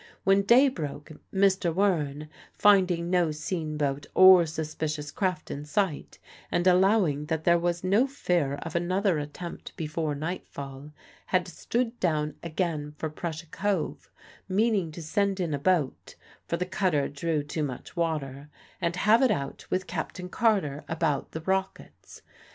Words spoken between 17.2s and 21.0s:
too much water) and have it out with Captain Carter